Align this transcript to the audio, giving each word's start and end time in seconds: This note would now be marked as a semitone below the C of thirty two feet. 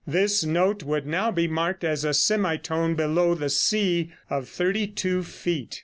This 0.07 0.43
note 0.43 0.81
would 0.81 1.05
now 1.05 1.29
be 1.29 1.47
marked 1.47 1.83
as 1.83 2.03
a 2.03 2.11
semitone 2.15 2.95
below 2.95 3.35
the 3.35 3.51
C 3.51 4.11
of 4.31 4.49
thirty 4.49 4.87
two 4.87 5.21
feet. 5.21 5.79